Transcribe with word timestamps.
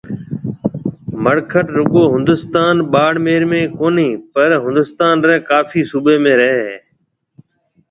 مڙکٽ 1.23 1.67
رُگو 1.77 2.03
هندوستان 2.13 2.75
ٻاݪميڙ 2.91 3.41
۾ 3.51 3.61
ڪونِي 3.77 4.09
پر 4.33 4.49
هندوستان 4.65 5.15
ري 5.27 5.35
ڪاڦي 5.49 5.81
صُوبَي 5.89 6.33
رهيَ 6.39 6.57
هيَ 6.67 6.77